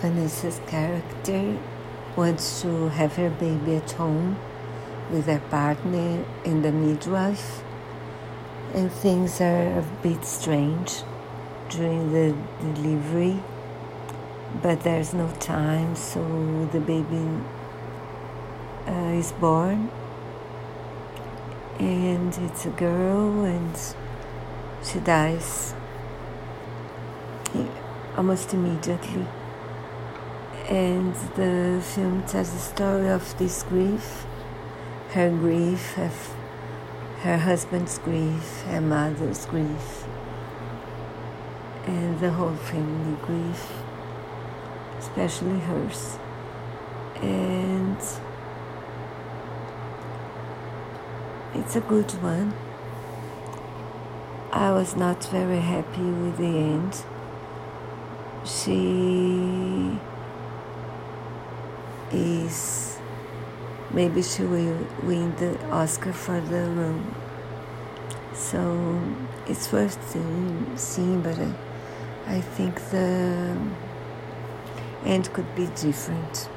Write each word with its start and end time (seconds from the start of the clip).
Vanessa's 0.00 0.60
character 0.66 1.58
wants 2.16 2.60
to 2.62 2.88
have 2.90 3.16
her 3.16 3.30
baby 3.30 3.76
at 3.76 3.92
home 3.92 4.38
with 5.10 5.26
her 5.26 5.40
partner 5.50 6.24
and 6.44 6.64
the 6.64 6.72
midwife, 6.72 7.62
and 8.74 8.92
things 8.92 9.40
are 9.40 9.78
a 9.78 9.84
bit 10.02 10.24
strange 10.24 11.02
during 11.70 12.12
the 12.12 12.34
delivery, 12.74 13.42
but 14.62 14.80
there's 14.82 15.14
no 15.14 15.28
time, 15.40 15.96
so 15.96 16.20
the 16.72 16.80
baby 16.80 17.26
uh, 18.86 19.18
is 19.18 19.32
born, 19.32 19.90
and 21.78 22.36
it's 22.38 22.66
a 22.66 22.70
girl, 22.70 23.44
and 23.44 23.94
she 24.84 24.98
dies 25.00 25.74
almost 28.16 28.52
immediately 28.52 29.26
and 30.68 31.14
the 31.36 31.80
film 31.94 32.22
tells 32.24 32.52
the 32.52 32.58
story 32.58 33.08
of 33.08 33.38
this 33.38 33.62
grief 33.64 34.26
her 35.10 35.30
grief 35.30 35.94
her, 35.94 36.10
her 37.20 37.38
husband's 37.38 37.98
grief 37.98 38.62
her 38.62 38.80
mother's 38.80 39.46
grief 39.46 40.04
and 41.86 42.18
the 42.20 42.30
whole 42.30 42.56
family 42.56 43.16
grief 43.22 43.72
especially 45.06 45.58
hers. 45.60 46.18
And 47.22 47.96
it's 51.54 51.76
a 51.76 51.80
good 51.80 52.10
one. 52.22 52.52
I 54.52 54.72
was 54.72 54.96
not 54.96 55.24
very 55.26 55.60
happy 55.60 56.02
with 56.02 56.36
the 56.38 56.44
end. 56.44 57.02
She 58.44 59.45
is 62.12 62.98
maybe 63.92 64.22
she 64.22 64.42
will 64.42 64.86
win 65.02 65.34
the 65.36 65.58
Oscar 65.70 66.12
for 66.12 66.40
the 66.40 66.62
role. 66.70 67.00
So 68.34 69.00
it's 69.46 69.72
worth 69.72 69.98
seeing, 70.76 71.22
but 71.22 71.38
I, 71.38 71.52
I 72.26 72.40
think 72.40 72.80
the 72.90 73.56
end 75.04 75.32
could 75.32 75.54
be 75.54 75.66
different. 75.74 76.48